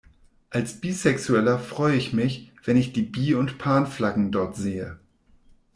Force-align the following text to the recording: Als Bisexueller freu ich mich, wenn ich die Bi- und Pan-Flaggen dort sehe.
Als 0.49 0.81
Bisexueller 0.81 1.59
freu 1.59 1.93
ich 1.95 2.11
mich, 2.11 2.51
wenn 2.65 2.75
ich 2.75 2.91
die 2.91 3.03
Bi- 3.03 3.35
und 3.35 3.59
Pan-Flaggen 3.59 4.31
dort 4.31 4.55
sehe. 4.55 4.99